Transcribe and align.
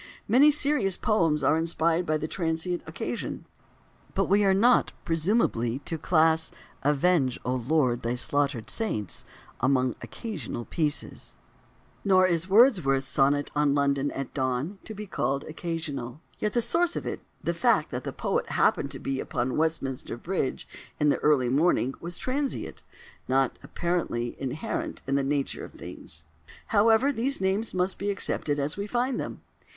Many 0.27 0.49
serious 0.49 0.97
poems 0.97 1.43
are 1.43 1.59
inspired 1.59 2.07
by 2.07 2.17
the 2.17 2.27
transient 2.27 2.81
occasion. 2.87 3.45
But 4.15 4.25
we 4.25 4.43
are 4.43 4.51
not, 4.55 4.93
presumably, 5.05 5.77
to 5.85 5.99
class 5.99 6.51
"Avenge, 6.81 7.39
O 7.45 7.53
Lord, 7.53 8.01
thy 8.01 8.15
slaughtered 8.15 8.71
saints" 8.71 9.25
among 9.59 9.93
occasional 10.01 10.65
pieces, 10.65 11.37
nor 12.03 12.25
is 12.25 12.49
Wordsworth's 12.49 13.05
sonnet 13.07 13.51
on 13.55 13.75
London 13.75 14.09
at 14.13 14.33
dawn 14.33 14.79
to 14.85 14.95
be 14.95 15.05
called 15.05 15.43
occasional; 15.43 16.19
yet 16.39 16.53
the 16.53 16.63
source 16.63 16.95
of 16.95 17.05
it, 17.05 17.21
the 17.43 17.53
fact 17.53 17.91
that 17.91 18.03
the 18.03 18.11
poet 18.11 18.49
happened 18.49 18.89
to 18.89 18.99
be 18.99 19.19
upon 19.19 19.55
Westminster 19.55 20.17
Bridge 20.17 20.67
in 20.99 21.09
the 21.09 21.19
early 21.19 21.47
morning, 21.47 21.93
was 22.01 22.17
transient, 22.17 22.81
not 23.27 23.59
(apparently) 23.61 24.35
inherent 24.41 25.03
in 25.05 25.13
the 25.13 25.21
nature 25.23 25.63
of 25.63 25.73
things. 25.73 26.23
However, 26.69 27.11
these 27.11 27.39
names 27.39 27.71
must 27.75 27.99
be 27.99 28.09
accepted 28.09 28.57
as 28.57 28.75
we 28.75 28.87
find 28.87 29.19
them. 29.19 29.43